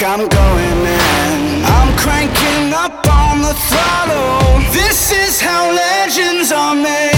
[0.00, 1.64] like I'm going in.
[1.64, 4.60] I'm cranking up on the throttle.
[4.72, 7.17] This is how legends are made.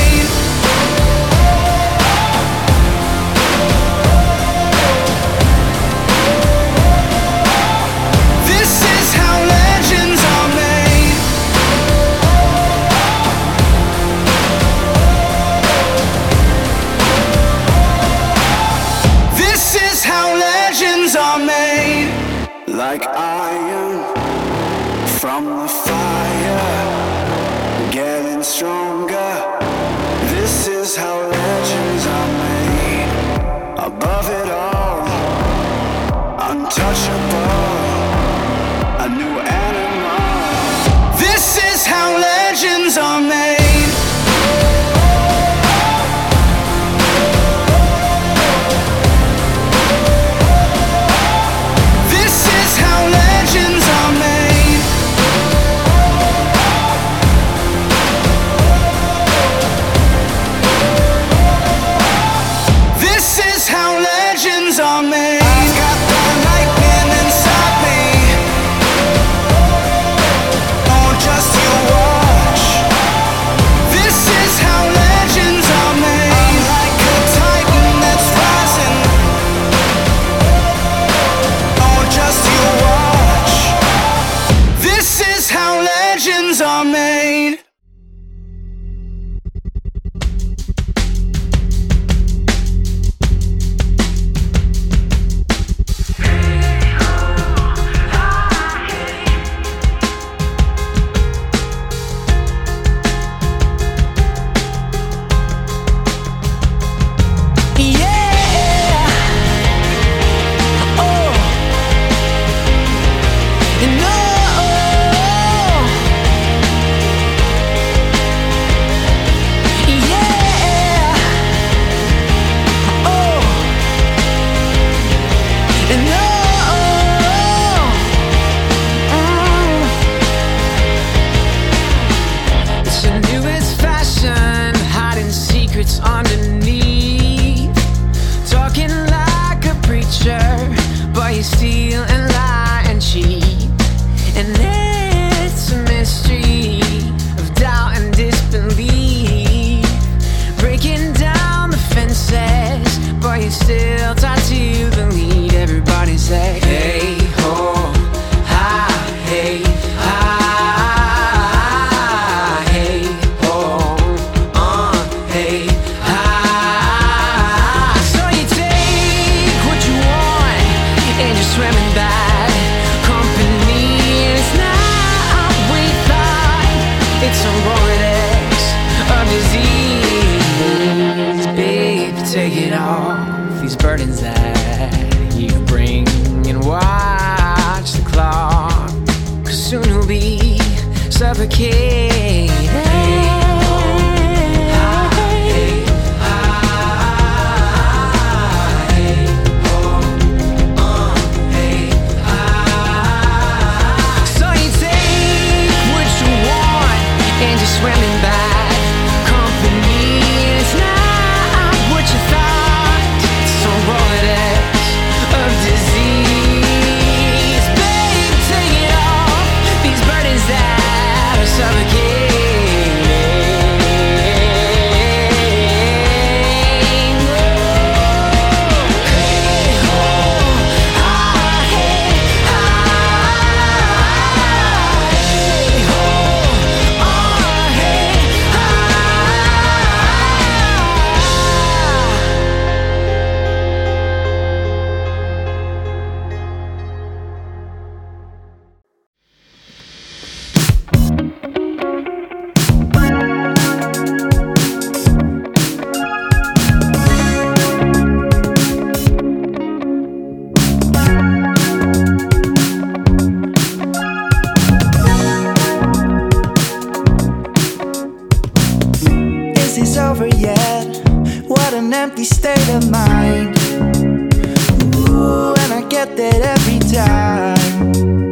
[276.93, 278.31] time.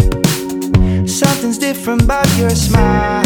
[1.06, 3.24] Something's different about your smile.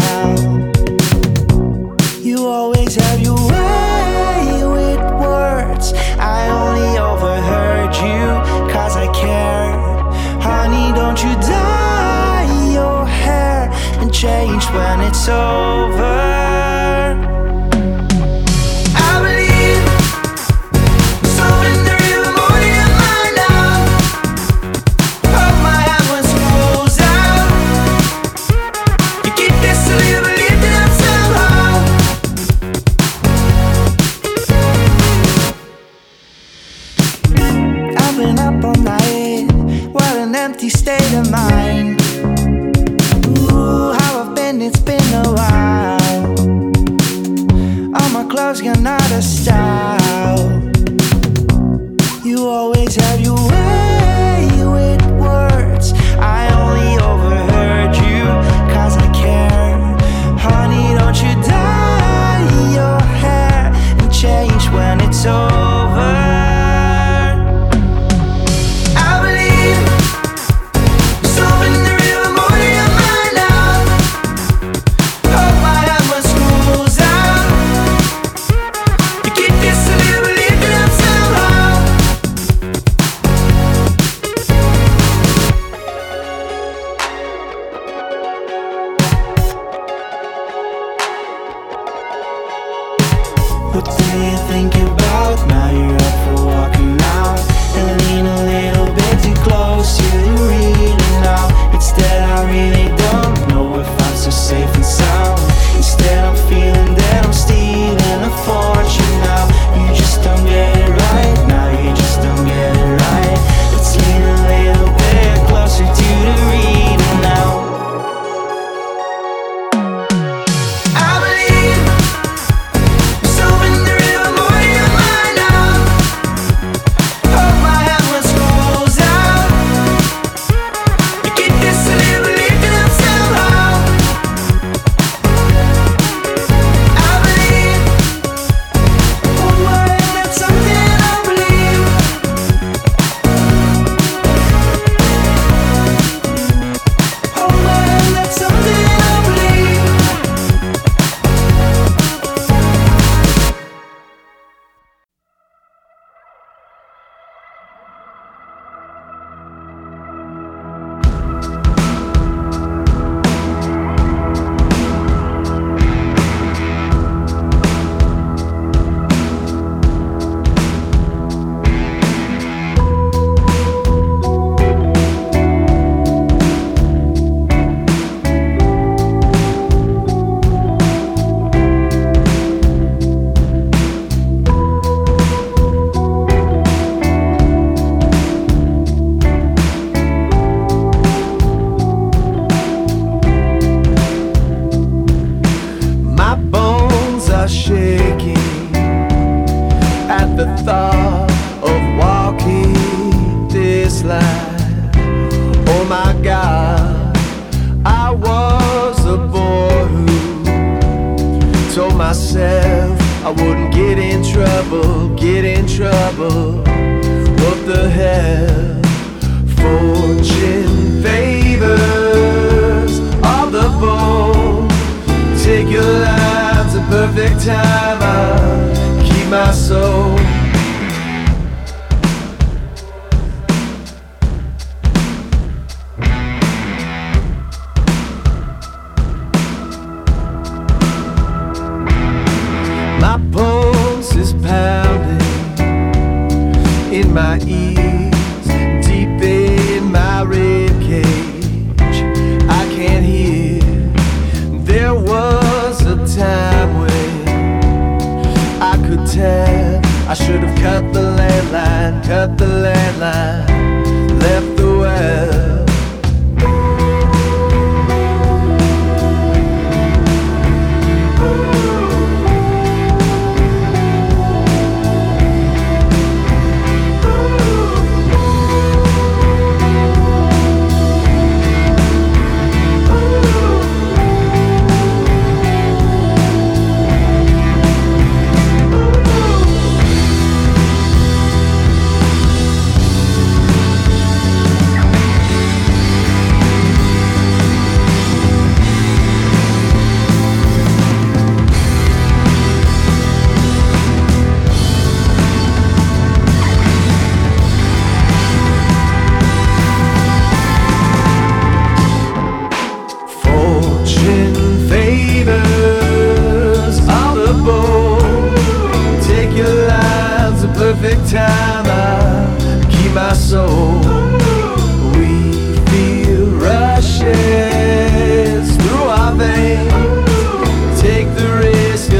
[2.21, 5.93] You always have your way with words.
[6.19, 9.73] I only overheard you cause I care.
[10.41, 13.69] Honey, don't you dye your hair
[14.01, 16.22] and change when it's over.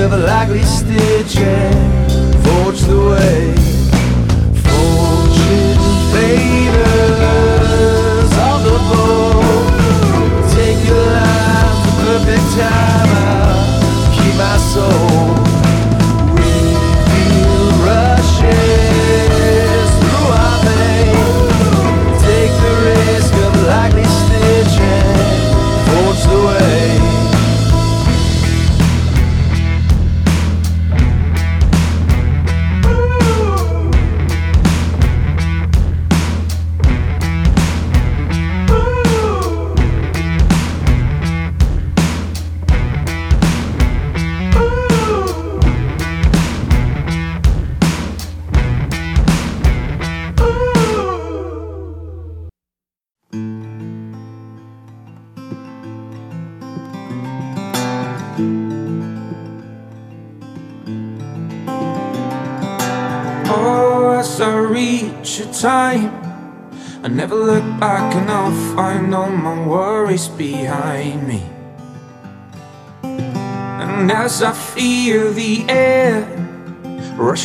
[0.04, 3.63] Risk of a likely stitch and forge the way.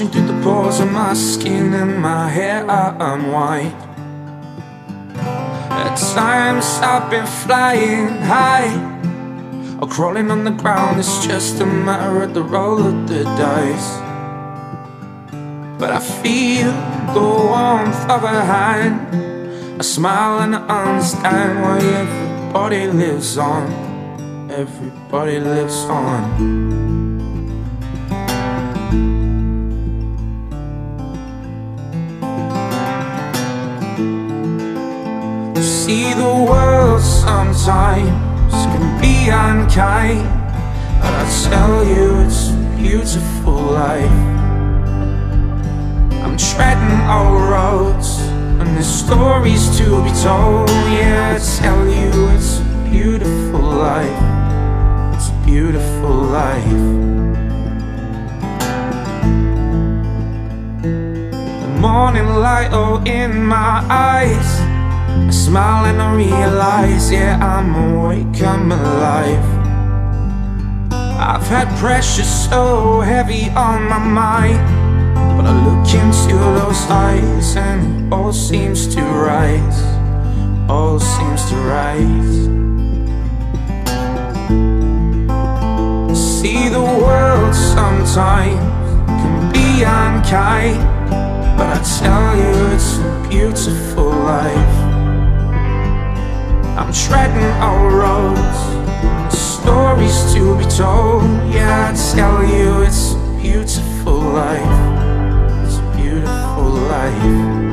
[0.06, 3.72] Through the pores of my skin and my hair, I unwind.
[5.18, 8.70] At times I've been flying high
[9.80, 11.00] or crawling on the ground.
[11.00, 13.98] It's just a matter of the roll of the dice.
[15.80, 16.70] But I feel
[17.12, 23.66] the warmth of a hand, a smile and I understand why everybody lives on.
[24.48, 26.87] Everybody lives on.
[35.88, 38.10] See the world sometimes
[38.52, 40.20] can be unkind,
[41.00, 44.20] but I tell you it's a beautiful life.
[46.22, 48.20] I'm treading all roads,
[48.60, 50.68] and there's stories to be told.
[50.92, 54.20] Yeah, I tell you it's a beautiful life.
[55.16, 56.82] It's a beautiful life.
[61.62, 64.67] The morning light, oh, in my eyes.
[65.08, 69.44] I smile and I realize, yeah, I'm awake, I'm alive.
[70.92, 74.58] I've had pressure so heavy on my mind.
[75.36, 79.80] But I look into those eyes and it all seems to rise.
[80.68, 82.36] All seems to rise.
[86.40, 88.58] See the world sometimes
[89.20, 90.18] can be unkind.
[90.28, 94.87] unkind, but I tell you it's a beautiful life.
[96.78, 101.24] I'm treading our roads, stories to be told.
[101.52, 105.66] Yeah, I tell you it's a beautiful life.
[105.66, 107.67] It's a beautiful life.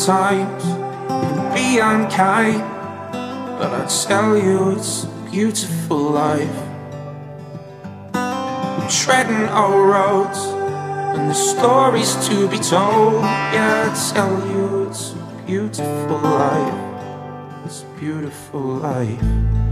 [0.00, 0.64] Sometimes
[1.54, 2.62] be unkind,
[3.58, 6.62] but I tell you it's a beautiful life.
[8.14, 10.38] I'm treading our roads
[11.18, 13.22] and the stories to be told.
[13.52, 17.66] Yeah, I tell you it's a beautiful life.
[17.66, 19.69] It's a beautiful life.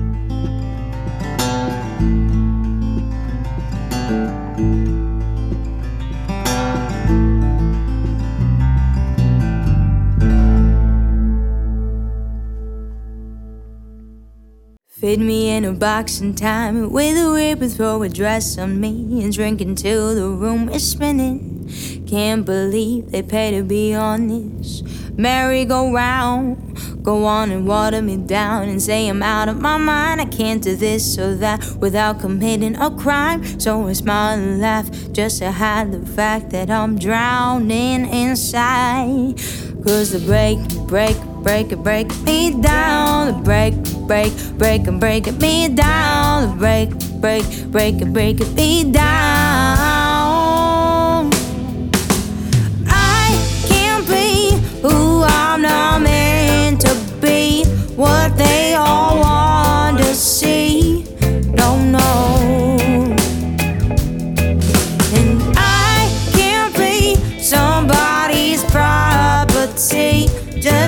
[15.09, 18.79] Fit me in a box in time with a whip and throw a dress on
[18.79, 21.67] me and drink until the room is spinning.
[22.07, 24.83] Can't believe they pay to be on this
[25.17, 27.03] merry-go-round.
[27.03, 30.21] Go on and water me down and say I'm out of my mind.
[30.21, 33.59] I can't do this or that without committing a crime.
[33.59, 39.37] So I smile and laugh just to hide the fact that I'm drowning inside.
[39.83, 41.17] Cause the break, break,
[41.49, 43.43] break, it, break me down.
[43.43, 43.75] Break,
[44.07, 46.59] break, break, and break me down.
[46.59, 46.91] Break,
[47.23, 49.88] break, break, break me down.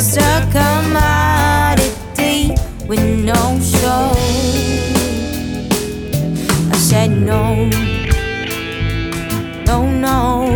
[0.01, 2.55] Just a commodity
[2.89, 4.17] with no soul.
[6.73, 7.67] I said no,
[9.67, 10.47] no, no,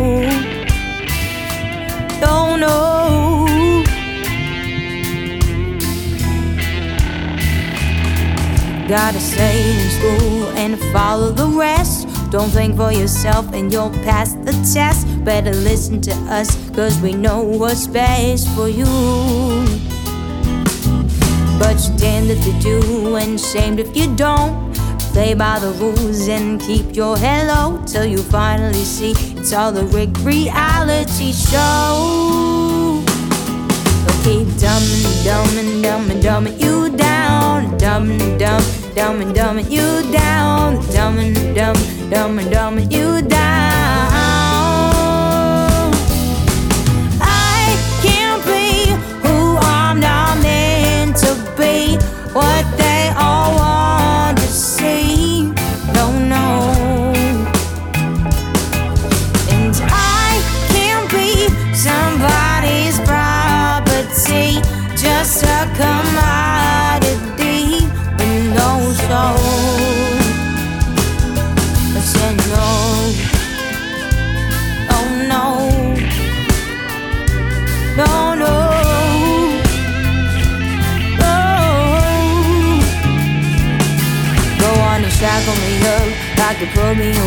[2.23, 3.85] no, no.
[8.89, 12.04] Gotta stay in school and follow the rest.
[12.35, 15.07] Don't think for yourself and you'll pass the test.
[15.25, 18.87] Better listen to us, cause we know what's best for you.
[21.61, 24.75] But you're damned if you do and shamed if you don't.
[25.13, 29.77] Play by the rules and keep your head low till you finally see it's all
[29.77, 33.01] a rigged reality show.
[34.03, 38.41] They'll keep dumbing, dumbing, dumbing, dumbing you down, dumbing,
[38.95, 41.77] dumb, dumbing, dumbing you down, dumbing, dumb,
[42.11, 43.44] dumbing, dumbing you down.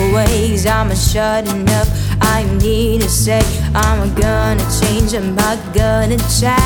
[0.07, 1.87] Cause I'm a shutting up.
[2.19, 3.43] I need to say,
[3.75, 6.57] I'm a gonna change, I'm not gonna change.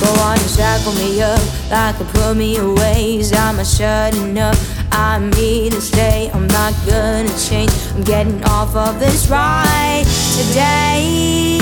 [0.00, 3.24] Go on and shackle me up, like to put me away.
[3.34, 4.56] I'm a shutting up.
[4.92, 7.72] I need to stay, I'm not gonna change.
[7.96, 10.04] I'm getting off of this ride
[10.36, 11.58] today.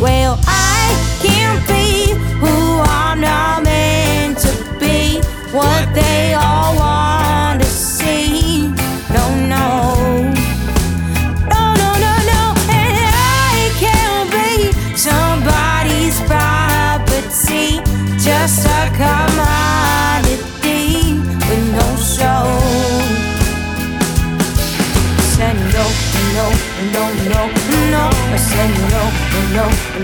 [0.00, 5.20] Well, I can't be who I'm not meant to be.
[5.50, 6.89] What they all want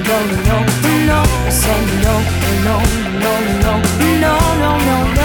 [0.08, 0.16] no,
[0.48, 1.18] no, no, no.
[1.46, 2.14] I said no,
[2.66, 2.76] no,
[3.22, 3.74] no, no,
[4.22, 5.15] no, no, no, no.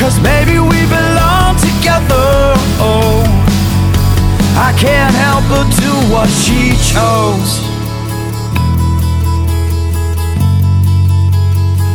[0.00, 2.56] Cause maybe we belong together.
[2.80, 3.22] Oh,
[4.56, 7.60] I can't help but do what she chose.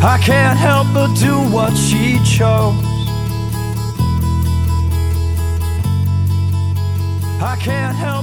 [0.04, 2.76] I can't help but do what she chose.
[7.42, 8.15] I can't help.